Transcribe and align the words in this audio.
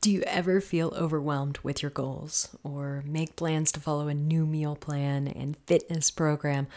Do 0.00 0.12
you 0.12 0.22
ever 0.28 0.60
feel 0.60 0.94
overwhelmed 0.96 1.58
with 1.64 1.82
your 1.82 1.90
goals 1.90 2.56
or 2.62 3.02
make 3.04 3.34
plans 3.34 3.72
to 3.72 3.80
follow 3.80 4.06
a 4.06 4.14
new 4.14 4.46
meal 4.46 4.76
plan 4.76 5.26
and 5.26 5.56
fitness 5.66 6.12
program 6.12 6.68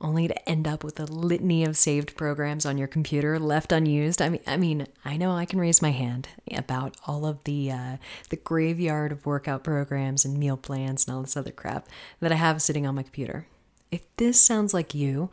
only 0.00 0.28
to 0.28 0.48
end 0.48 0.66
up 0.66 0.82
with 0.82 0.98
a 0.98 1.04
litany 1.04 1.62
of 1.64 1.76
saved 1.76 2.16
programs 2.16 2.64
on 2.64 2.78
your 2.78 2.88
computer 2.88 3.38
left 3.38 3.70
unused? 3.70 4.22
I 4.22 4.30
mean, 4.30 4.40
I 4.46 4.56
mean, 4.56 4.86
I 5.04 5.18
know 5.18 5.32
I 5.32 5.44
can 5.44 5.60
raise 5.60 5.82
my 5.82 5.90
hand 5.90 6.28
about 6.56 6.96
all 7.06 7.26
of 7.26 7.44
the 7.44 7.70
uh, 7.70 7.96
the 8.30 8.36
graveyard 8.36 9.12
of 9.12 9.26
workout 9.26 9.62
programs 9.62 10.24
and 10.24 10.38
meal 10.38 10.56
plans 10.56 11.06
and 11.06 11.14
all 11.14 11.20
this 11.20 11.36
other 11.36 11.52
crap 11.52 11.86
that 12.20 12.32
I 12.32 12.36
have 12.36 12.62
sitting 12.62 12.86
on 12.86 12.94
my 12.94 13.02
computer. 13.02 13.46
If 13.90 14.04
this 14.16 14.40
sounds 14.40 14.72
like 14.72 14.94
you 14.94 15.28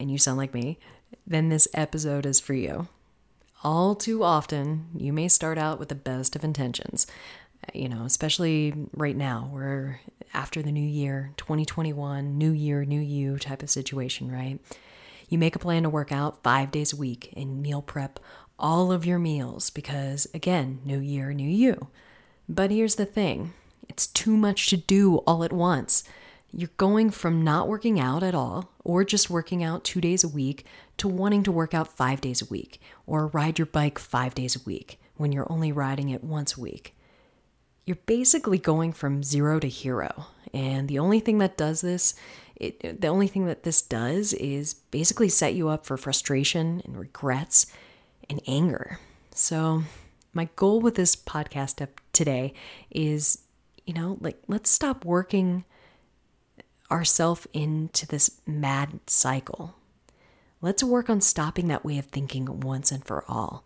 and 0.00 0.10
you 0.10 0.18
sound 0.18 0.38
like 0.38 0.52
me, 0.52 0.80
then 1.24 1.48
this 1.48 1.68
episode 1.74 2.26
is 2.26 2.40
for 2.40 2.54
you 2.54 2.88
all 3.66 3.96
too 3.96 4.22
often, 4.22 4.86
you 4.96 5.12
may 5.12 5.26
start 5.26 5.58
out 5.58 5.80
with 5.80 5.88
the 5.88 5.96
best 5.96 6.36
of 6.36 6.44
intentions. 6.44 7.04
You 7.74 7.88
know, 7.88 8.04
especially 8.04 8.72
right 8.92 9.16
now, 9.16 9.50
we're 9.52 9.98
after 10.32 10.62
the 10.62 10.70
new 10.70 10.86
year, 10.86 11.32
2021, 11.36 12.38
new 12.38 12.52
year, 12.52 12.84
new 12.84 13.00
you 13.00 13.38
type 13.38 13.64
of 13.64 13.68
situation, 13.68 14.30
right? 14.30 14.60
You 15.28 15.38
make 15.38 15.56
a 15.56 15.58
plan 15.58 15.82
to 15.82 15.90
work 15.90 16.12
out 16.12 16.44
five 16.44 16.70
days 16.70 16.92
a 16.92 16.96
week 16.96 17.32
and 17.36 17.60
meal 17.60 17.82
prep 17.82 18.20
all 18.56 18.92
of 18.92 19.04
your 19.04 19.18
meals 19.18 19.70
because, 19.70 20.28
again, 20.32 20.78
new 20.84 21.00
year, 21.00 21.32
new 21.32 21.50
you. 21.50 21.88
But 22.48 22.70
here's 22.70 22.94
the 22.94 23.04
thing 23.04 23.52
it's 23.88 24.06
too 24.06 24.36
much 24.36 24.68
to 24.68 24.76
do 24.76 25.16
all 25.26 25.42
at 25.42 25.52
once. 25.52 26.04
You're 26.58 26.70
going 26.78 27.10
from 27.10 27.44
not 27.44 27.68
working 27.68 28.00
out 28.00 28.22
at 28.22 28.34
all 28.34 28.72
or 28.82 29.04
just 29.04 29.28
working 29.28 29.62
out 29.62 29.84
two 29.84 30.00
days 30.00 30.24
a 30.24 30.28
week 30.28 30.64
to 30.96 31.06
wanting 31.06 31.42
to 31.42 31.52
work 31.52 31.74
out 31.74 31.98
five 31.98 32.22
days 32.22 32.40
a 32.40 32.46
week 32.46 32.80
or 33.06 33.26
ride 33.26 33.58
your 33.58 33.66
bike 33.66 33.98
five 33.98 34.34
days 34.34 34.56
a 34.56 34.64
week 34.64 34.98
when 35.18 35.32
you're 35.32 35.52
only 35.52 35.70
riding 35.70 36.08
it 36.08 36.24
once 36.24 36.56
a 36.56 36.60
week. 36.62 36.96
You're 37.84 37.98
basically 38.06 38.56
going 38.56 38.94
from 38.94 39.22
zero 39.22 39.60
to 39.60 39.68
hero. 39.68 40.28
And 40.54 40.88
the 40.88 40.98
only 40.98 41.20
thing 41.20 41.36
that 41.38 41.58
does 41.58 41.82
this, 41.82 42.14
it, 42.54 43.02
the 43.02 43.08
only 43.08 43.28
thing 43.28 43.44
that 43.44 43.64
this 43.64 43.82
does 43.82 44.32
is 44.32 44.72
basically 44.72 45.28
set 45.28 45.52
you 45.52 45.68
up 45.68 45.84
for 45.84 45.98
frustration 45.98 46.80
and 46.86 46.98
regrets 46.98 47.66
and 48.30 48.40
anger. 48.46 48.98
So, 49.34 49.82
my 50.32 50.48
goal 50.56 50.80
with 50.80 50.94
this 50.94 51.16
podcast 51.16 51.86
today 52.14 52.54
is, 52.90 53.42
you 53.84 53.92
know, 53.92 54.16
like 54.22 54.38
let's 54.48 54.70
stop 54.70 55.04
working 55.04 55.66
ourselves 56.90 57.46
into 57.52 58.06
this 58.06 58.40
mad 58.46 59.00
cycle. 59.06 59.74
Let's 60.60 60.82
work 60.82 61.10
on 61.10 61.20
stopping 61.20 61.68
that 61.68 61.84
way 61.84 61.98
of 61.98 62.06
thinking 62.06 62.60
once 62.60 62.90
and 62.90 63.04
for 63.04 63.24
all. 63.28 63.64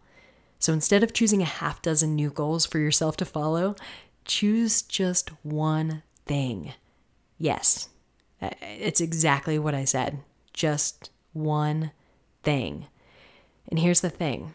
So 0.58 0.72
instead 0.72 1.02
of 1.02 1.14
choosing 1.14 1.40
a 1.40 1.46
half 1.46 1.80
dozen 1.80 2.14
new 2.14 2.30
goals 2.30 2.66
for 2.66 2.78
yourself 2.78 3.16
to 3.18 3.24
follow, 3.24 3.76
choose 4.24 4.82
just 4.82 5.30
one 5.42 6.02
thing. 6.26 6.74
Yes, 7.38 7.88
uh, 8.42 8.50
it's 8.60 9.00
exactly 9.00 9.58
what 9.58 9.74
I 9.74 9.84
said. 9.84 10.20
Just 10.52 11.10
one 11.32 11.92
thing. 12.42 12.86
And 13.68 13.78
here's 13.78 14.00
the 14.00 14.10
thing 14.10 14.54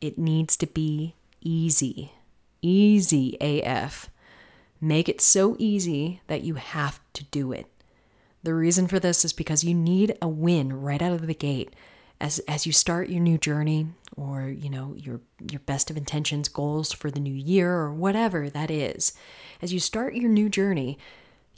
it 0.00 0.18
needs 0.18 0.56
to 0.58 0.66
be 0.66 1.14
easy. 1.40 2.12
Easy 2.60 3.36
AF. 3.40 4.10
Make 4.80 5.08
it 5.08 5.20
so 5.20 5.56
easy 5.58 6.20
that 6.26 6.42
you 6.42 6.54
have 6.54 7.00
to 7.14 7.24
do 7.24 7.52
it. 7.52 7.66
The 8.42 8.54
reason 8.54 8.88
for 8.88 8.98
this 8.98 9.24
is 9.24 9.32
because 9.32 9.64
you 9.64 9.74
need 9.74 10.16
a 10.20 10.28
win 10.28 10.72
right 10.72 11.00
out 11.00 11.12
of 11.12 11.26
the 11.26 11.34
gate. 11.34 11.74
As, 12.20 12.38
as 12.40 12.66
you 12.66 12.72
start 12.72 13.08
your 13.08 13.20
new 13.20 13.36
journey 13.36 13.88
or 14.16 14.48
you 14.48 14.70
know 14.70 14.94
your 14.96 15.20
your 15.50 15.58
best 15.60 15.90
of 15.90 15.96
intentions 15.96 16.48
goals 16.48 16.92
for 16.92 17.10
the 17.10 17.18
new 17.18 17.34
year 17.34 17.72
or 17.72 17.92
whatever 17.92 18.48
that 18.48 18.70
is. 18.70 19.12
As 19.60 19.72
you 19.72 19.80
start 19.80 20.14
your 20.14 20.30
new 20.30 20.48
journey 20.48 20.98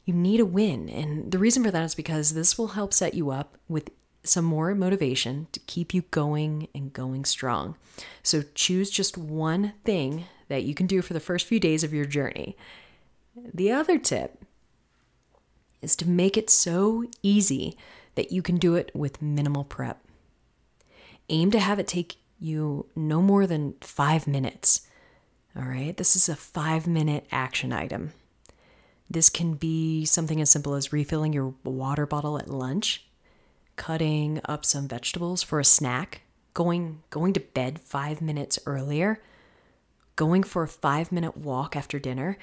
you 0.04 0.14
need 0.14 0.40
a 0.40 0.44
win. 0.44 0.88
And 0.88 1.32
the 1.32 1.38
reason 1.38 1.64
for 1.64 1.70
that 1.70 1.84
is 1.84 1.94
because 1.94 2.34
this 2.34 2.58
will 2.58 2.68
help 2.68 2.92
set 2.92 3.14
you 3.14 3.30
up 3.30 3.56
with 3.68 3.90
some 4.22 4.44
more 4.44 4.74
motivation 4.74 5.48
to 5.52 5.60
keep 5.60 5.92
you 5.92 6.02
going 6.10 6.68
and 6.74 6.92
going 6.92 7.24
strong. 7.24 7.76
So 8.22 8.42
choose 8.54 8.90
just 8.90 9.18
one 9.18 9.74
thing 9.84 10.24
that 10.48 10.64
you 10.64 10.74
can 10.74 10.86
do 10.86 11.02
for 11.02 11.12
the 11.12 11.20
first 11.20 11.46
few 11.46 11.60
days 11.60 11.84
of 11.84 11.92
your 11.92 12.04
journey. 12.04 12.56
The 13.36 13.72
other 13.72 13.98
tip 13.98 14.43
is 15.84 15.96
to 15.96 16.08
make 16.08 16.36
it 16.36 16.50
so 16.50 17.04
easy 17.22 17.76
that 18.14 18.32
you 18.32 18.42
can 18.42 18.56
do 18.56 18.74
it 18.74 18.90
with 18.94 19.22
minimal 19.22 19.64
prep. 19.64 20.02
Aim 21.28 21.50
to 21.50 21.60
have 21.60 21.78
it 21.78 21.86
take 21.86 22.16
you 22.38 22.86
no 22.96 23.22
more 23.22 23.46
than 23.46 23.74
five 23.80 24.26
minutes. 24.26 24.86
All 25.56 25.64
right, 25.64 25.96
this 25.96 26.16
is 26.16 26.28
a 26.28 26.36
five 26.36 26.86
minute 26.86 27.26
action 27.30 27.72
item. 27.72 28.12
This 29.08 29.30
can 29.30 29.54
be 29.54 30.04
something 30.04 30.40
as 30.40 30.50
simple 30.50 30.74
as 30.74 30.92
refilling 30.92 31.32
your 31.32 31.54
water 31.62 32.06
bottle 32.06 32.38
at 32.38 32.50
lunch, 32.50 33.06
cutting 33.76 34.40
up 34.46 34.64
some 34.64 34.88
vegetables 34.88 35.42
for 35.42 35.60
a 35.60 35.64
snack, 35.64 36.22
going 36.54 37.02
going 37.10 37.32
to 37.34 37.40
bed 37.40 37.80
5 37.80 38.20
minutes 38.20 38.58
earlier, 38.66 39.20
going 40.16 40.42
for 40.42 40.62
a 40.62 40.68
5 40.68 41.12
minute 41.12 41.36
walk 41.36 41.76
after 41.76 41.98
dinner. 41.98 42.38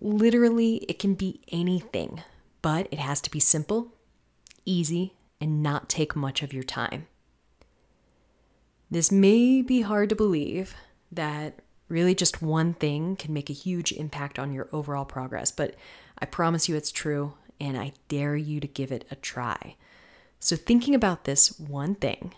Literally, 0.00 0.76
it 0.88 0.98
can 0.98 1.14
be 1.14 1.40
anything 1.48 2.22
but 2.68 2.86
it 2.90 2.98
has 2.98 3.18
to 3.22 3.30
be 3.30 3.40
simple, 3.40 3.94
easy, 4.66 5.14
and 5.40 5.62
not 5.62 5.88
take 5.88 6.14
much 6.14 6.42
of 6.42 6.52
your 6.52 6.62
time. 6.62 7.06
This 8.90 9.10
may 9.10 9.62
be 9.62 9.80
hard 9.80 10.10
to 10.10 10.14
believe 10.14 10.74
that 11.10 11.60
really 11.88 12.14
just 12.14 12.42
one 12.42 12.74
thing 12.74 13.16
can 13.16 13.32
make 13.32 13.48
a 13.48 13.54
huge 13.54 13.90
impact 13.92 14.38
on 14.38 14.52
your 14.52 14.68
overall 14.70 15.06
progress, 15.06 15.50
but 15.50 15.76
I 16.18 16.26
promise 16.26 16.68
you 16.68 16.76
it's 16.76 16.92
true, 16.92 17.32
and 17.58 17.78
I 17.78 17.92
dare 18.08 18.36
you 18.36 18.60
to 18.60 18.66
give 18.66 18.92
it 18.92 19.06
a 19.10 19.16
try. 19.16 19.76
So, 20.38 20.54
thinking 20.54 20.94
about 20.94 21.24
this 21.24 21.58
one 21.58 21.94
thing, 21.94 22.34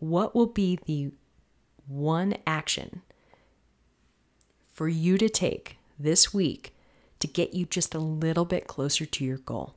what 0.00 0.34
will 0.34 0.48
be 0.48 0.78
the 0.84 1.12
one 1.88 2.34
action 2.46 3.00
for 4.70 4.86
you 4.86 5.16
to 5.16 5.30
take 5.30 5.78
this 5.98 6.34
week 6.34 6.75
to 7.20 7.26
get 7.26 7.54
you 7.54 7.66
just 7.66 7.94
a 7.94 7.98
little 7.98 8.44
bit 8.44 8.66
closer 8.66 9.06
to 9.06 9.24
your 9.24 9.38
goal. 9.38 9.74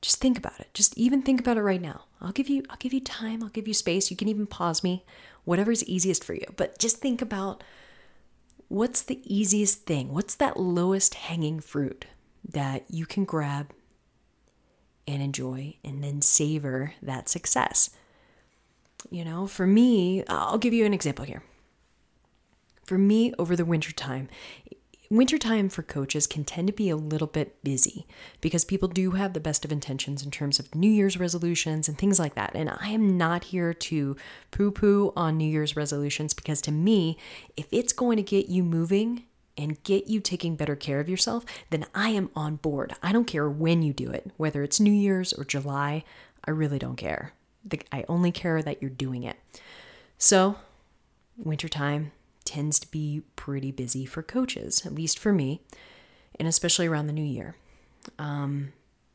Just 0.00 0.20
think 0.20 0.36
about 0.36 0.58
it. 0.58 0.74
Just 0.74 0.98
even 0.98 1.22
think 1.22 1.38
about 1.40 1.56
it 1.56 1.62
right 1.62 1.80
now. 1.80 2.04
I'll 2.20 2.32
give 2.32 2.48
you 2.48 2.64
I'll 2.68 2.76
give 2.76 2.92
you 2.92 3.00
time, 3.00 3.42
I'll 3.42 3.48
give 3.48 3.68
you 3.68 3.74
space. 3.74 4.10
You 4.10 4.16
can 4.16 4.28
even 4.28 4.46
pause 4.46 4.82
me, 4.82 5.04
whatever's 5.44 5.84
easiest 5.84 6.24
for 6.24 6.34
you. 6.34 6.46
But 6.56 6.78
just 6.78 6.98
think 6.98 7.22
about 7.22 7.62
what's 8.68 9.02
the 9.02 9.20
easiest 9.24 9.86
thing? 9.86 10.12
What's 10.12 10.34
that 10.36 10.58
lowest 10.58 11.14
hanging 11.14 11.60
fruit 11.60 12.06
that 12.48 12.84
you 12.88 13.06
can 13.06 13.24
grab 13.24 13.72
and 15.06 15.22
enjoy 15.22 15.76
and 15.84 16.02
then 16.02 16.20
savor 16.20 16.94
that 17.00 17.28
success? 17.28 17.90
You 19.10 19.24
know, 19.24 19.46
for 19.46 19.66
me, 19.66 20.24
I'll 20.28 20.58
give 20.58 20.72
you 20.72 20.84
an 20.84 20.94
example 20.94 21.24
here. 21.24 21.42
For 22.84 22.98
me, 22.98 23.32
over 23.38 23.54
the 23.54 23.64
winter 23.64 23.92
time, 23.92 24.28
wintertime 25.12 25.68
for 25.68 25.82
coaches 25.82 26.26
can 26.26 26.42
tend 26.42 26.66
to 26.66 26.72
be 26.72 26.88
a 26.88 26.96
little 26.96 27.26
bit 27.26 27.62
busy 27.62 28.06
because 28.40 28.64
people 28.64 28.88
do 28.88 29.12
have 29.12 29.34
the 29.34 29.40
best 29.40 29.64
of 29.64 29.70
intentions 29.70 30.24
in 30.24 30.30
terms 30.30 30.58
of 30.58 30.74
New 30.74 30.90
Year's 30.90 31.18
resolutions 31.18 31.86
and 31.86 31.98
things 31.98 32.18
like 32.18 32.34
that. 32.34 32.52
And 32.54 32.70
I 32.70 32.88
am 32.88 33.18
not 33.18 33.44
here 33.44 33.74
to 33.74 34.16
poo 34.50 34.70
poo 34.70 35.12
on 35.14 35.36
New 35.36 35.48
Year's 35.48 35.76
resolutions 35.76 36.32
because 36.32 36.62
to 36.62 36.72
me, 36.72 37.18
if 37.56 37.66
it's 37.70 37.92
going 37.92 38.16
to 38.16 38.22
get 38.22 38.48
you 38.48 38.62
moving, 38.62 39.24
and 39.56 39.82
get 39.84 40.06
you 40.06 40.18
taking 40.18 40.56
better 40.56 40.74
care 40.74 40.98
of 40.98 41.10
yourself, 41.10 41.44
then 41.68 41.84
I 41.94 42.08
am 42.08 42.30
on 42.34 42.56
board. 42.56 42.94
I 43.02 43.12
don't 43.12 43.26
care 43.26 43.50
when 43.50 43.82
you 43.82 43.92
do 43.92 44.10
it, 44.10 44.30
whether 44.38 44.62
it's 44.62 44.80
New 44.80 44.92
Year's 44.92 45.34
or 45.34 45.44
July, 45.44 46.04
I 46.44 46.52
really 46.52 46.78
don't 46.78 46.96
care. 46.96 47.32
I 47.92 48.04
only 48.08 48.32
care 48.32 48.62
that 48.62 48.80
you're 48.80 48.90
doing 48.90 49.24
it. 49.24 49.36
So, 50.16 50.56
wintertime, 51.36 52.12
tends 52.42 52.78
to 52.80 52.90
be 52.90 53.22
pretty 53.36 53.70
busy 53.70 54.04
for 54.04 54.22
coaches, 54.22 54.84
at 54.84 54.94
least 54.94 55.18
for 55.18 55.32
me, 55.32 55.62
and 56.38 56.48
especially 56.48 56.86
around 56.86 57.06
the 57.06 57.12
new 57.12 57.24
year. 57.24 57.56
Um, 58.18 58.72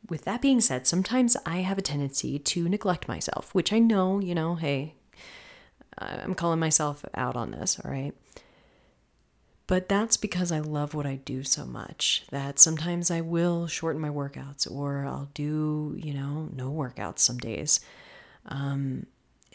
with 0.09 0.23
that 0.23 0.41
being 0.41 0.61
said, 0.61 0.87
sometimes 0.87 1.35
I 1.45 1.57
have 1.57 1.77
a 1.77 1.81
tendency 1.81 2.39
to 2.39 2.69
neglect 2.69 3.07
myself, 3.07 3.53
which 3.53 3.73
I 3.73 3.79
know, 3.79 4.19
you 4.19 4.33
know, 4.33 4.55
hey, 4.55 4.95
I'm 5.97 6.35
calling 6.35 6.59
myself 6.59 7.03
out 7.13 7.35
on 7.35 7.51
this, 7.51 7.79
all 7.83 7.91
right? 7.91 8.13
But 9.65 9.89
that's 9.89 10.15
because 10.15 10.51
I 10.51 10.59
love 10.59 10.93
what 10.93 11.05
I 11.05 11.15
do 11.15 11.43
so 11.43 11.65
much 11.65 12.23
that 12.31 12.57
sometimes 12.57 13.11
I 13.11 13.19
will 13.19 13.67
shorten 13.67 14.01
my 14.01 14.09
workouts 14.09 14.69
or 14.69 15.05
I'll 15.05 15.29
do, 15.33 15.97
you 16.01 16.13
know, 16.13 16.49
no 16.55 16.71
workouts 16.71 17.19
some 17.19 17.37
days. 17.37 17.81
Um, 18.45 19.07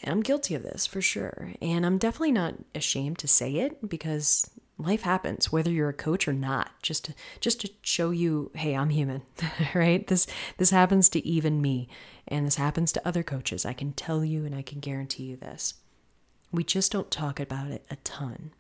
I'm 0.05 0.23
guilty 0.23 0.55
of 0.55 0.63
this 0.63 0.87
for 0.87 1.01
sure. 1.01 1.53
And 1.61 1.87
I'm 1.87 1.99
definitely 1.99 2.33
not 2.33 2.55
ashamed 2.75 3.19
to 3.19 3.29
say 3.29 3.57
it 3.57 3.89
because 3.89 4.51
life 4.79 5.03
happens 5.03 5.53
whether 5.53 5.71
you're 5.71 5.89
a 5.89 5.95
coach 5.95 6.27
or 6.27 6.33
not 6.33 6.71
just 6.83 7.05
to 7.05 7.15
just 7.41 7.61
to 7.61 7.71
show 7.83 8.11
you 8.11 8.51
hey 8.55 8.75
i'm 8.75 8.91
human 8.91 9.23
right? 9.75 10.07
This 10.07 10.27
this 10.57 10.71
happens 10.71 11.09
to 11.11 11.27
even 11.27 11.63
me 11.63 11.89
and 12.27 12.47
this 12.47 12.57
happens 12.57 12.93
to 12.93 13.07
other 13.07 13.23
coaches. 13.23 13.65
I 13.65 13.73
can 13.73 13.93
tell 13.93 14.25
you 14.25 14.45
and 14.45 14.55
i 14.55 14.63
can 14.63 14.81
guarantee 14.81 15.25
you 15.25 15.37
this. 15.37 15.75
We 16.51 16.65
just 16.65 16.93
don't 16.93 17.11
talk 17.11 17.41
about 17.41 17.71
it 17.71 17.85
a 17.91 17.97
ton. 17.97 18.53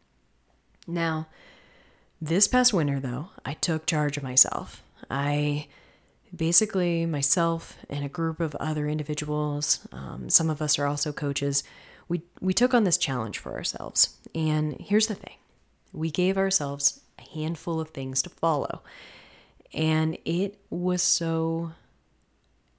Now 0.86 1.28
this 2.20 2.46
past 2.46 2.72
winter 2.72 3.00
though 3.00 3.30
i 3.44 3.54
took 3.54 3.86
charge 3.86 4.16
of 4.16 4.22
myself. 4.22 4.82
I 5.10 5.66
basically 6.34 7.04
myself 7.06 7.76
and 7.90 8.04
a 8.04 8.08
group 8.08 8.40
of 8.40 8.54
other 8.56 8.88
individuals 8.88 9.86
um, 9.92 10.28
some 10.28 10.48
of 10.48 10.62
us 10.62 10.78
are 10.78 10.86
also 10.86 11.12
coaches 11.12 11.62
we 12.08 12.22
we 12.40 12.54
took 12.54 12.72
on 12.74 12.84
this 12.84 12.96
challenge 12.96 13.38
for 13.38 13.52
ourselves 13.52 14.16
and 14.34 14.76
here's 14.80 15.06
the 15.08 15.14
thing 15.14 15.36
we 15.92 16.10
gave 16.10 16.38
ourselves 16.38 17.00
a 17.18 17.38
handful 17.38 17.80
of 17.80 17.90
things 17.90 18.22
to 18.22 18.30
follow. 18.30 18.82
And 19.74 20.18
it 20.24 20.58
was 20.70 21.02
so 21.02 21.72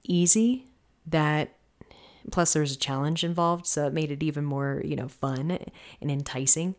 easy 0.04 0.66
that 1.06 1.56
plus 2.30 2.52
there 2.52 2.62
was 2.62 2.72
a 2.72 2.78
challenge 2.78 3.24
involved, 3.24 3.66
so 3.66 3.86
it 3.86 3.92
made 3.92 4.10
it 4.10 4.22
even 4.22 4.44
more, 4.44 4.80
you 4.84 4.96
know, 4.96 5.08
fun 5.08 5.58
and 6.00 6.10
enticing. 6.10 6.74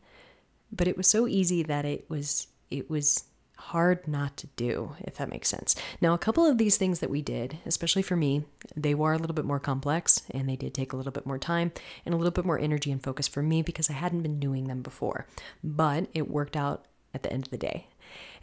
But 0.71 0.87
it 0.87 0.97
was 0.97 1.07
so 1.07 1.27
easy 1.27 1.63
that 1.63 1.85
it 1.85 2.09
was 2.09 2.47
it 2.69 2.89
was 2.89 3.25
hard 3.57 4.07
not 4.07 4.37
to 4.37 4.47
do, 4.55 4.95
if 4.99 5.15
that 5.17 5.29
makes 5.29 5.49
sense. 5.49 5.75
Now, 6.01 6.13
a 6.13 6.17
couple 6.19 6.45
of 6.45 6.57
these 6.57 6.77
things 6.77 6.99
that 6.99 7.09
we 7.09 7.21
did, 7.21 7.59
especially 7.65 8.01
for 8.01 8.15
me, 8.15 8.43
they 8.75 8.93
were 8.93 9.13
a 9.13 9.17
little 9.17 9.33
bit 9.33 9.45
more 9.45 9.59
complex 9.59 10.23
and 10.31 10.47
they 10.47 10.55
did 10.55 10.73
take 10.73 10.93
a 10.93 10.97
little 10.97 11.11
bit 11.11 11.25
more 11.25 11.39
time 11.39 11.71
and 12.05 12.13
a 12.13 12.17
little 12.17 12.31
bit 12.31 12.45
more 12.45 12.59
energy 12.59 12.91
and 12.91 13.03
focus 13.03 13.27
for 13.27 13.41
me 13.41 13.61
because 13.61 13.89
I 13.89 13.93
hadn't 13.93 14.21
been 14.21 14.39
doing 14.39 14.67
them 14.67 14.81
before. 14.81 15.25
But 15.63 16.07
it 16.13 16.29
worked 16.29 16.57
out 16.57 16.85
at 17.13 17.23
the 17.23 17.31
end 17.31 17.45
of 17.45 17.51
the 17.51 17.57
day. 17.57 17.87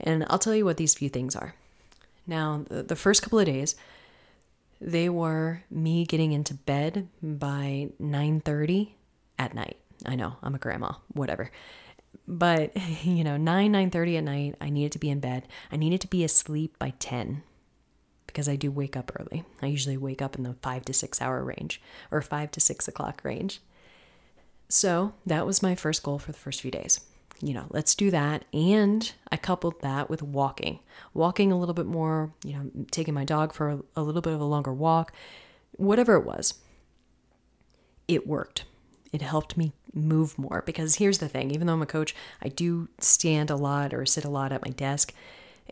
And 0.00 0.24
I'll 0.28 0.38
tell 0.38 0.54
you 0.54 0.64
what 0.64 0.76
these 0.76 0.94
few 0.94 1.08
things 1.08 1.36
are. 1.36 1.54
Now, 2.26 2.64
the, 2.68 2.96
first 2.96 3.22
couple 3.22 3.38
of 3.38 3.46
days, 3.46 3.74
they 4.80 5.08
were 5.08 5.62
me 5.70 6.04
getting 6.04 6.32
into 6.32 6.54
bed 6.54 7.08
by 7.20 7.90
9:30 8.00 8.90
at 9.38 9.54
night. 9.54 9.76
I 10.06 10.14
know, 10.14 10.36
I'm 10.42 10.54
a 10.54 10.58
grandma, 10.58 10.92
whatever 11.12 11.50
but 12.26 12.76
you 13.04 13.24
know 13.24 13.36
9 13.36 13.72
9.30 13.72 14.18
at 14.18 14.24
night 14.24 14.54
i 14.60 14.70
needed 14.70 14.92
to 14.92 14.98
be 14.98 15.10
in 15.10 15.20
bed. 15.20 15.46
I 15.70 15.76
needed 15.76 16.00
to 16.02 16.08
be 16.08 16.24
asleep 16.24 16.78
by 16.78 16.94
10 16.98 17.42
because 18.26 18.48
i 18.48 18.56
do 18.56 18.70
wake 18.70 18.96
up 18.96 19.12
early. 19.18 19.44
I 19.60 19.66
usually 19.66 19.96
wake 19.96 20.22
up 20.22 20.36
in 20.36 20.42
the 20.42 20.54
5 20.54 20.84
to 20.86 20.92
6 20.92 21.22
hour 21.22 21.42
range 21.44 21.80
or 22.10 22.20
5 22.20 22.50
to 22.52 22.60
6 22.60 22.88
o'clock 22.88 23.22
range. 23.24 23.60
So 24.68 25.12
that 25.26 25.46
was 25.46 25.62
my 25.62 25.74
first 25.74 26.02
goal 26.02 26.18
for 26.18 26.32
the 26.32 26.38
first 26.38 26.62
few 26.62 26.70
days. 26.70 27.00
You 27.40 27.54
know 27.54 27.66
let's 27.70 27.94
do 27.94 28.10
that. 28.10 28.44
And 28.52 29.12
i 29.30 29.36
coupled 29.36 29.80
that 29.82 30.08
with 30.08 30.22
walking 30.22 30.78
walking 31.14 31.50
a 31.52 31.58
little 31.58 31.74
bit 31.74 31.86
more 31.86 32.32
you 32.44 32.54
know 32.54 32.70
taking 32.90 33.14
my 33.14 33.24
dog 33.24 33.52
for 33.52 33.68
a, 33.70 33.78
a 33.96 34.02
little 34.02 34.22
bit 34.22 34.32
of 34.32 34.40
a 34.40 34.44
longer 34.44 34.72
walk 34.72 35.12
whatever 35.76 36.16
it 36.16 36.24
was 36.24 36.54
it 38.08 38.26
worked 38.26 38.64
it 39.12 39.22
helped 39.22 39.56
me 39.56 39.72
move 39.94 40.38
more 40.38 40.62
because 40.64 40.96
here's 40.96 41.18
the 41.18 41.28
thing 41.28 41.50
even 41.50 41.66
though 41.66 41.74
I'm 41.74 41.82
a 41.82 41.86
coach, 41.86 42.14
I 42.42 42.48
do 42.48 42.88
stand 42.98 43.50
a 43.50 43.56
lot 43.56 43.92
or 43.92 44.06
sit 44.06 44.24
a 44.24 44.30
lot 44.30 44.52
at 44.52 44.64
my 44.64 44.70
desk, 44.70 45.12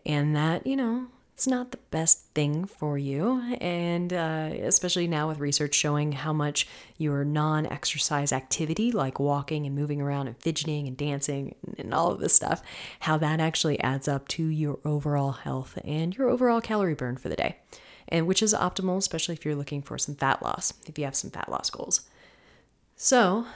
and 0.04 0.36
that, 0.36 0.66
you 0.66 0.76
know, 0.76 1.06
it's 1.40 1.46
not 1.46 1.70
the 1.70 1.78
best 1.90 2.26
thing 2.34 2.66
for 2.66 2.98
you. 2.98 3.40
And 3.62 4.12
uh, 4.12 4.50
especially 4.60 5.08
now 5.08 5.28
with 5.28 5.38
research 5.38 5.74
showing 5.74 6.12
how 6.12 6.34
much 6.34 6.68
your 6.98 7.24
non 7.24 7.64
exercise 7.64 8.30
activity, 8.30 8.92
like 8.92 9.18
walking 9.18 9.64
and 9.64 9.74
moving 9.74 10.02
around 10.02 10.26
and 10.26 10.36
fidgeting 10.36 10.86
and 10.86 10.98
dancing 10.98 11.54
and 11.78 11.94
all 11.94 12.10
of 12.10 12.20
this 12.20 12.34
stuff, 12.34 12.60
how 13.00 13.16
that 13.16 13.40
actually 13.40 13.80
adds 13.80 14.06
up 14.06 14.28
to 14.28 14.44
your 14.44 14.80
overall 14.84 15.32
health 15.32 15.78
and 15.82 16.14
your 16.14 16.28
overall 16.28 16.60
calorie 16.60 16.92
burn 16.92 17.16
for 17.16 17.30
the 17.30 17.36
day. 17.36 17.56
And 18.06 18.26
which 18.26 18.42
is 18.42 18.52
optimal, 18.52 18.98
especially 18.98 19.34
if 19.34 19.46
you're 19.46 19.54
looking 19.54 19.80
for 19.80 19.96
some 19.96 20.16
fat 20.16 20.42
loss, 20.42 20.74
if 20.84 20.98
you 20.98 21.06
have 21.06 21.16
some 21.16 21.30
fat 21.30 21.48
loss 21.48 21.70
goals. 21.70 22.02
So 23.02 23.46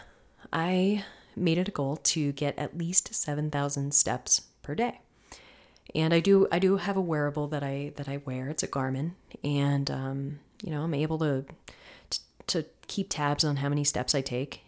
I 0.55 1.05
made 1.37 1.59
it 1.59 1.69
a 1.69 1.71
goal 1.71 1.97
to 1.97 2.33
get 2.33 2.59
at 2.59 2.79
least 2.79 3.15
7,000 3.15 3.93
steps 3.93 4.41
per 4.63 4.75
day. 4.75 5.03
And 5.95 6.15
I 6.15 6.21
do 6.21 6.49
I 6.51 6.59
do 6.59 6.79
have 6.79 6.97
a 6.97 7.03
wearable 7.03 7.49
that 7.49 7.63
I 7.63 7.93
that 7.97 8.09
I 8.09 8.23
wear. 8.25 8.49
It's 8.49 8.63
a 8.63 8.67
Garmin, 8.67 9.11
and 9.45 9.91
um, 9.91 10.39
you 10.63 10.71
know 10.71 10.81
I'm 10.83 10.95
able 10.95 11.19
to, 11.19 11.45
to 12.09 12.21
to 12.47 12.65
keep 12.87 13.09
tabs 13.11 13.45
on 13.45 13.57
how 13.57 13.69
many 13.69 13.85
steps 13.85 14.15
I 14.15 14.23
take. 14.23 14.63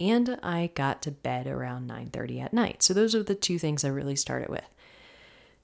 And 0.00 0.40
I 0.42 0.70
got 0.74 1.02
to 1.02 1.12
bed 1.12 1.46
around 1.46 1.88
9:30 1.88 2.42
at 2.42 2.52
night. 2.52 2.82
So 2.82 2.92
those 2.92 3.14
are 3.14 3.22
the 3.22 3.36
two 3.36 3.60
things 3.60 3.84
I 3.84 3.88
really 3.88 4.16
started 4.16 4.48
with. 4.48 4.68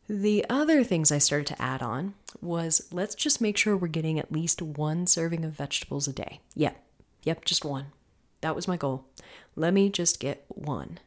The 0.09 0.47
other 0.49 0.85
things 0.85 1.11
I 1.11 1.19
started 1.19 1.49
to 1.49 1.61
add 1.61 1.83
on 1.83 2.15
was 2.41 2.87
let's 2.93 3.17
just 3.17 3.41
make 3.41 3.57
sure 3.57 3.77
we're 3.77 3.89
getting 3.89 4.21
at 4.21 4.31
least 4.31 4.63
one 4.63 5.09
serving 5.09 5.45
of 5.45 5.51
vegetables 5.51 6.07
a 6.07 6.13
day. 6.13 6.39
Yep, 6.55 6.81
yep, 7.25 7.45
just 7.45 7.65
one. 7.65 7.87
That 8.43 8.55
was 8.55 8.69
my 8.69 8.77
goal. 8.77 9.07
Let 9.57 9.73
me 9.73 9.89
just 9.89 10.21
get 10.21 10.45
one. 10.49 11.01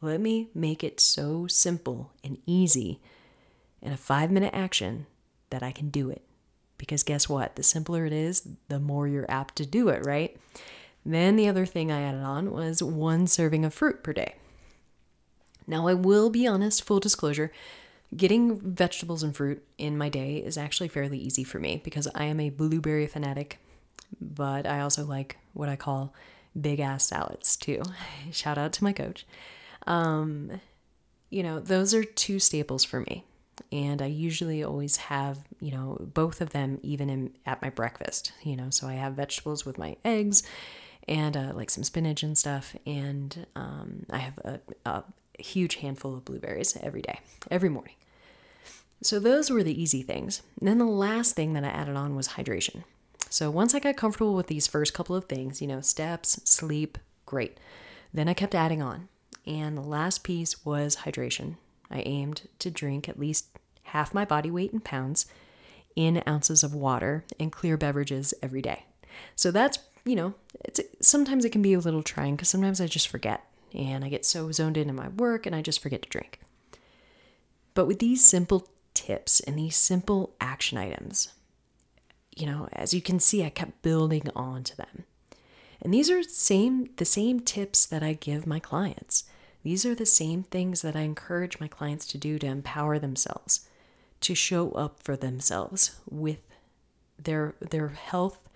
Let 0.00 0.20
me 0.20 0.48
make 0.54 0.82
it 0.84 1.00
so 1.00 1.46
simple 1.46 2.12
and 2.24 2.38
easy 2.46 3.00
in 3.80 3.92
a 3.92 3.96
five 3.96 4.30
minute 4.30 4.54
action 4.54 5.06
that 5.50 5.62
I 5.62 5.72
can 5.72 5.90
do 5.90 6.08
it. 6.10 6.22
Because 6.78 7.02
guess 7.02 7.28
what? 7.28 7.56
The 7.56 7.62
simpler 7.62 8.06
it 8.06 8.12
is, 8.12 8.48
the 8.68 8.80
more 8.80 9.06
you're 9.06 9.30
apt 9.30 9.56
to 9.56 9.66
do 9.66 9.88
it, 9.88 10.04
right? 10.04 10.36
Then 11.04 11.36
the 11.36 11.48
other 11.48 11.66
thing 11.66 11.90
I 11.90 12.02
added 12.02 12.22
on 12.22 12.50
was 12.50 12.82
one 12.82 13.26
serving 13.26 13.64
of 13.64 13.74
fruit 13.74 14.02
per 14.02 14.12
day. 14.12 14.34
Now, 15.66 15.86
I 15.86 15.94
will 15.94 16.30
be 16.30 16.46
honest, 16.46 16.82
full 16.82 17.00
disclosure, 17.00 17.52
getting 18.16 18.58
vegetables 18.58 19.22
and 19.22 19.34
fruit 19.34 19.62
in 19.78 19.96
my 19.96 20.08
day 20.08 20.38
is 20.38 20.58
actually 20.58 20.88
fairly 20.88 21.18
easy 21.18 21.44
for 21.44 21.58
me 21.58 21.80
because 21.82 22.08
I 22.14 22.24
am 22.24 22.40
a 22.40 22.50
blueberry 22.50 23.06
fanatic, 23.06 23.58
but 24.20 24.66
I 24.66 24.80
also 24.80 25.04
like 25.04 25.38
what 25.52 25.68
I 25.68 25.76
call 25.76 26.12
big 26.58 26.80
ass 26.80 27.06
salads 27.06 27.56
too. 27.56 27.82
Shout 28.30 28.58
out 28.58 28.72
to 28.74 28.84
my 28.84 28.92
coach. 28.92 29.26
Um, 29.86 30.60
you 31.30 31.42
know, 31.42 31.60
those 31.60 31.94
are 31.94 32.04
two 32.04 32.38
staples 32.38 32.84
for 32.84 33.00
me. 33.00 33.24
And 33.70 34.02
I 34.02 34.06
usually 34.06 34.62
always 34.62 34.96
have, 34.96 35.38
you 35.60 35.70
know, 35.70 35.96
both 36.00 36.40
of 36.40 36.50
them 36.50 36.78
even 36.82 37.08
in, 37.10 37.34
at 37.46 37.62
my 37.62 37.70
breakfast, 37.70 38.32
you 38.42 38.56
know. 38.56 38.70
So 38.70 38.86
I 38.86 38.94
have 38.94 39.14
vegetables 39.14 39.64
with 39.64 39.78
my 39.78 39.96
eggs 40.04 40.42
and 41.08 41.36
uh, 41.36 41.52
like 41.54 41.70
some 41.70 41.84
spinach 41.84 42.22
and 42.22 42.36
stuff. 42.36 42.74
And 42.86 43.46
um, 43.56 44.06
I 44.10 44.18
have 44.18 44.38
a, 44.38 44.60
a 44.84 45.04
huge 45.38 45.76
handful 45.76 46.14
of 46.14 46.24
blueberries 46.24 46.76
every 46.82 47.02
day, 47.02 47.20
every 47.50 47.68
morning. 47.68 47.94
So 49.02 49.18
those 49.18 49.50
were 49.50 49.62
the 49.62 49.80
easy 49.80 50.02
things. 50.02 50.42
And 50.60 50.68
then 50.68 50.78
the 50.78 50.84
last 50.84 51.34
thing 51.34 51.54
that 51.54 51.64
I 51.64 51.68
added 51.68 51.96
on 51.96 52.14
was 52.14 52.28
hydration. 52.28 52.84
So 53.32 53.50
once 53.50 53.74
I 53.74 53.78
got 53.78 53.96
comfortable 53.96 54.34
with 54.34 54.48
these 54.48 54.66
first 54.66 54.92
couple 54.92 55.16
of 55.16 55.24
things, 55.24 55.62
you 55.62 55.66
know, 55.66 55.80
steps, 55.80 56.38
sleep, 56.44 56.98
great. 57.24 57.56
Then 58.12 58.28
I 58.28 58.34
kept 58.34 58.54
adding 58.54 58.82
on. 58.82 59.08
And 59.46 59.74
the 59.74 59.80
last 59.80 60.22
piece 60.22 60.66
was 60.66 60.96
hydration. 60.96 61.56
I 61.90 62.00
aimed 62.00 62.42
to 62.58 62.70
drink 62.70 63.08
at 63.08 63.18
least 63.18 63.46
half 63.84 64.12
my 64.12 64.26
body 64.26 64.50
weight 64.50 64.74
in 64.74 64.80
pounds 64.80 65.24
in 65.96 66.22
ounces 66.28 66.62
of 66.62 66.74
water 66.74 67.24
and 67.40 67.50
clear 67.50 67.78
beverages 67.78 68.34
every 68.42 68.60
day. 68.60 68.84
So 69.34 69.50
that's, 69.50 69.78
you 70.04 70.14
know, 70.14 70.34
it's 70.66 70.80
sometimes 71.00 71.46
it 71.46 71.52
can 71.52 71.62
be 71.62 71.72
a 71.72 71.78
little 71.78 72.02
trying 72.02 72.36
because 72.36 72.50
sometimes 72.50 72.82
I 72.82 72.86
just 72.86 73.08
forget 73.08 73.46
and 73.72 74.04
I 74.04 74.10
get 74.10 74.26
so 74.26 74.52
zoned 74.52 74.76
in 74.76 74.90
in 74.90 74.94
my 74.94 75.08
work 75.08 75.46
and 75.46 75.56
I 75.56 75.62
just 75.62 75.80
forget 75.80 76.02
to 76.02 76.08
drink. 76.10 76.38
But 77.72 77.86
with 77.86 77.98
these 77.98 78.22
simple 78.22 78.68
tips 78.92 79.40
and 79.40 79.58
these 79.58 79.76
simple 79.76 80.34
action 80.38 80.76
items, 80.76 81.32
you 82.36 82.46
know, 82.46 82.68
as 82.72 82.94
you 82.94 83.02
can 83.02 83.20
see, 83.20 83.44
I 83.44 83.50
kept 83.50 83.82
building 83.82 84.28
on 84.34 84.64
to 84.64 84.76
them. 84.76 85.04
And 85.80 85.92
these 85.92 86.10
are 86.10 86.22
same 86.22 86.90
the 86.96 87.04
same 87.04 87.40
tips 87.40 87.86
that 87.86 88.02
I 88.02 88.12
give 88.12 88.46
my 88.46 88.60
clients. 88.60 89.24
These 89.62 89.84
are 89.84 89.94
the 89.94 90.06
same 90.06 90.42
things 90.44 90.82
that 90.82 90.96
I 90.96 91.00
encourage 91.00 91.60
my 91.60 91.68
clients 91.68 92.06
to 92.08 92.18
do 92.18 92.38
to 92.38 92.46
empower 92.46 92.98
themselves, 92.98 93.68
to 94.20 94.34
show 94.34 94.70
up 94.72 95.00
for 95.02 95.16
themselves 95.16 95.98
with 96.08 96.40
their 97.18 97.54
their 97.60 97.88
health 97.88 98.48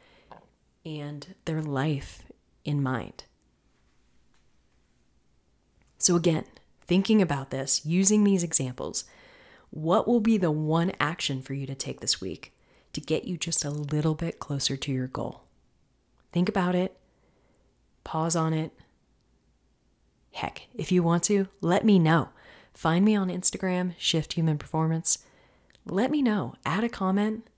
and 0.85 1.35
their 1.45 1.63
life 1.63 2.23
in 2.65 2.83
mind. 2.83 3.25
So 5.99 6.15
again, 6.15 6.45
thinking 6.87 7.21
about 7.21 7.51
this, 7.51 7.85
using 7.85 8.23
these 8.23 8.45
examples, 8.45 9.05
what 9.71 10.07
will 10.07 10.21
be 10.21 10.39
the 10.39 10.53
one 10.53 10.93
action 11.01 11.43
for 11.43 11.55
you 11.55 11.67
to 11.67 11.75
take 11.75 12.01
this 12.01 12.21
week? 12.21 12.53
To 12.97 13.01
get 13.03 13.25
you 13.25 13.37
just 13.37 13.63
a 13.63 13.71
little 13.71 14.15
bit 14.15 14.39
closer 14.39 14.75
to 14.75 14.91
your 14.91 15.07
goal. 15.07 15.43
Think 16.33 16.49
about 16.49 16.75
it, 16.75 16.97
pause 18.05 18.35
on 18.35 18.55
it. 18.55 18.73
Heck, 20.33 20.63
if 20.75 20.91
you 20.91 21.03
want 21.03 21.23
to, 21.25 21.49
let 21.61 21.85
me 21.85 21.99
know. 21.99 22.31
find 22.73 23.05
me 23.05 23.15
on 23.15 23.29
Instagram, 23.29 23.93
Shift 23.99 24.33
Human 24.33 24.57
Performance. 24.57 25.19
Let 25.85 26.11
me 26.11 26.23
know. 26.23 26.55
Add 26.65 26.85
a 26.85 26.89
comment 26.89 27.49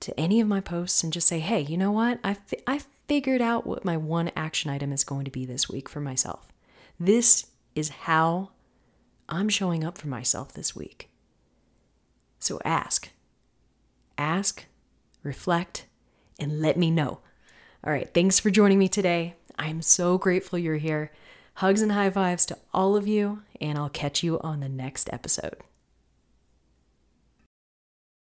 to 0.00 0.18
any 0.18 0.40
of 0.40 0.48
my 0.48 0.60
posts 0.60 1.04
and 1.04 1.12
just 1.12 1.28
say, 1.28 1.38
hey, 1.38 1.60
you 1.60 1.76
know 1.76 1.92
what? 1.92 2.18
I, 2.24 2.34
fi- 2.34 2.62
I 2.66 2.80
figured 3.08 3.42
out 3.42 3.66
what 3.66 3.84
my 3.84 3.96
one 3.96 4.30
action 4.34 4.70
item 4.70 4.90
is 4.90 5.04
going 5.04 5.26
to 5.26 5.30
be 5.30 5.44
this 5.44 5.68
week 5.68 5.88
for 5.88 6.00
myself. 6.00 6.48
This 6.98 7.46
is 7.74 7.88
how 7.90 8.50
I'm 9.28 9.50
showing 9.50 9.84
up 9.84 9.98
for 9.98 10.08
myself 10.08 10.52
this 10.54 10.74
week. 10.74 11.10
So 12.38 12.58
ask, 12.64 13.10
ask, 14.18 14.66
reflect, 15.22 15.86
and 16.38 16.60
let 16.60 16.76
me 16.76 16.90
know. 16.90 17.20
All 17.84 17.92
right, 17.92 18.12
thanks 18.12 18.38
for 18.38 18.50
joining 18.50 18.78
me 18.78 18.88
today. 18.88 19.34
I'm 19.58 19.82
so 19.82 20.18
grateful 20.18 20.58
you're 20.58 20.76
here. 20.76 21.12
Hugs 21.54 21.80
and 21.82 21.92
high 21.92 22.10
fives 22.10 22.44
to 22.46 22.58
all 22.74 22.96
of 22.96 23.06
you, 23.06 23.42
and 23.60 23.78
I'll 23.78 23.88
catch 23.88 24.22
you 24.22 24.38
on 24.40 24.60
the 24.60 24.68
next 24.68 25.08
episode. 25.12 25.56